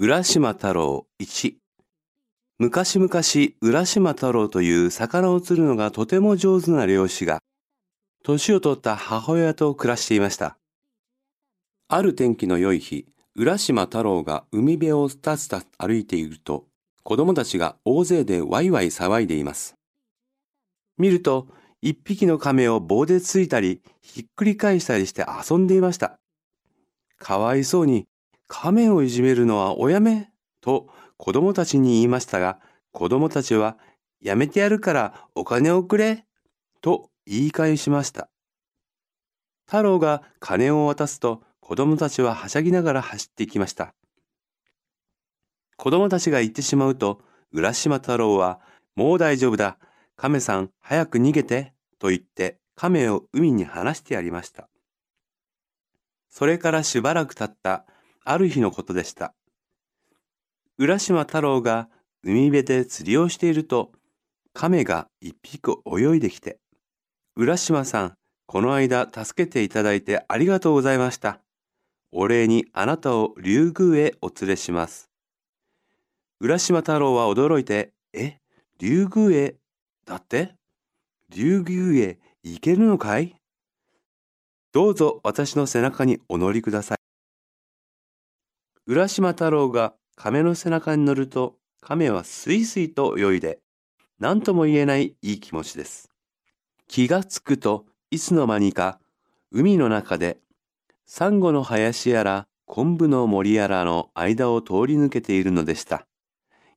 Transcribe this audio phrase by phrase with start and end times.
[0.00, 1.54] 浦島太郎1
[2.60, 3.10] 昔々
[3.60, 7.40] 浦島太郎という魚を釣るのがとても上手な漁師が
[8.22, 10.56] 年を取った母親と暮らしていました。
[11.88, 16.66] ある天気の良い日浦島太郎が海辺をスタスタ歩いていると
[17.02, 19.74] 子供たちが大勢でワイワイ騒いでいます。
[20.96, 21.48] 見ると
[21.82, 26.20] 一匹の亀を棒でついたりひっくり返したりして遊んでいました。
[27.18, 28.06] かわいそうに
[28.48, 30.30] 亀をいじめるのはおやめ？
[30.60, 32.58] と子供たちに言いましたが、
[32.92, 33.76] 子供たちは
[34.20, 36.24] やめてやるからお金をくれ？
[36.80, 38.28] と言い返しました。
[39.66, 43.94] 太郎が金を渡すと子供たちははしゃぎながら走っていきました。
[45.76, 47.20] 子供たちが行ってしまうと、
[47.52, 48.60] 浦島太郎は、
[48.96, 49.78] もう大丈夫だ。
[50.16, 51.72] 亀さん、早く逃げて。
[52.00, 54.68] と言って、亀を海に放してやりました。
[56.30, 57.84] それからしばらく経った
[58.30, 59.32] ある日のことでした。
[60.76, 61.88] 浦島太郎が
[62.22, 63.90] 海辺で釣りをしていると、
[64.52, 66.58] 亀が一匹泳いできて、
[67.36, 68.14] 浦島さん、
[68.46, 71.40] この間助けていただいてありがとうございました。
[72.12, 75.10] お礼にあなたを竜宮へお連れします。
[76.38, 78.40] 浦島太郎は驚いて、え、
[78.78, 79.54] 竜宮へ？
[80.04, 80.54] だって？
[81.30, 83.34] 竜宮へ行けるのかい？
[84.72, 86.98] どうぞ私の背中にお乗りください。
[88.90, 93.58] 浦島太郎が亀の背中に乗ると、亀はスイスイと泳いで、
[94.18, 96.08] 何とも言えないいい気持ちです。
[96.86, 98.98] 気がつくと、いつの間にか、
[99.52, 100.38] 海の中で、
[101.04, 106.06] サンゴの林やら、昆布の森やらの間を通り抜けているのでした。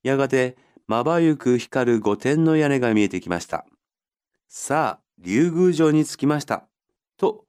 [0.04, 3.66] やがて、まばゆく光る御殿の屋根が見えてきました。
[4.50, 6.68] さあ、竜宮城に着きました。
[7.16, 7.46] と、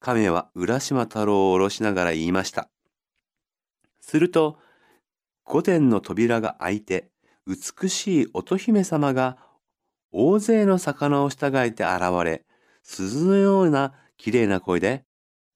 [0.00, 2.68] 亀は浦島太郎を下ろしながら言いました。
[4.10, 4.58] すると、
[5.44, 7.12] 御殿の扉が開いて、
[7.46, 9.38] 美しい乙姫様が
[10.10, 12.44] 大勢の魚を従えて現れ、
[12.82, 15.04] 鈴のような綺麗な声で、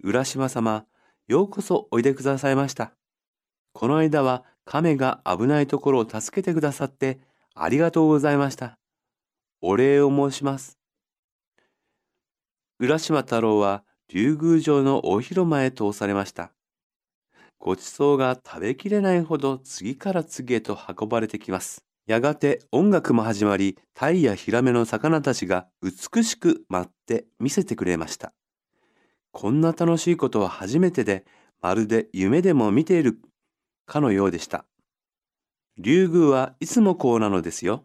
[0.04, 0.86] 浦島様、
[1.26, 2.92] ようこそおいでくださいました。
[3.72, 7.18] この間は亀が危ないところを助けてくださって
[7.56, 8.78] ありがとうございました。
[9.62, 10.78] お礼を申します。
[12.78, 16.52] 浦島太郎は竜宮城の大広間へ通されました。
[17.64, 21.82] ごちそうが食べきれないほど次から次へと運ばれてきます。
[22.06, 28.34] やがて音楽も始まり、タイやヒラメの魚たちが美しく舞って見せてくれました。
[29.32, 31.24] こんな楽しいことは初めてで、
[31.62, 33.18] まるで夢でも見ている
[33.86, 34.66] かのようでした。
[35.78, 37.84] 竜宮はいつもこうなのですよ。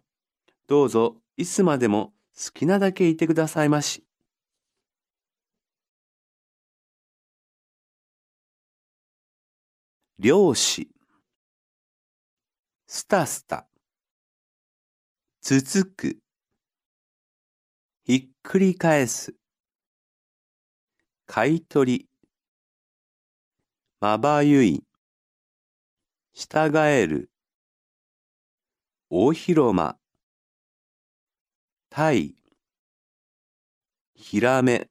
[0.68, 4.04] どうぞいつまでも好きなだけいてくださいまし。
[10.22, 10.90] 漁師。
[12.86, 13.66] スタスタ。
[15.40, 16.18] 続く。
[18.04, 19.34] ひっくり返す。
[21.24, 22.08] 買い取り。
[23.98, 24.84] まばゆい。
[26.34, 27.30] 従える。
[29.08, 29.96] 大広間。
[31.88, 32.34] タイ。
[34.14, 34.89] ヒラメ